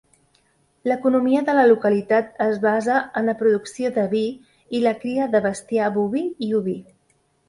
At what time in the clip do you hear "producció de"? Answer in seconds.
3.41-4.05